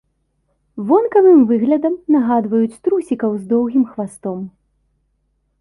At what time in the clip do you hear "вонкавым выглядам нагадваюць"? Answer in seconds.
0.91-2.81